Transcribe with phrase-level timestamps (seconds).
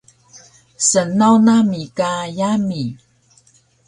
[0.89, 2.83] Snaw nami ka yami